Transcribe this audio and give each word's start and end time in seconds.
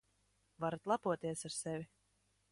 Varat 0.63 0.89
lepoties 0.91 1.45
ar 1.49 1.55
sevi. 1.59 1.85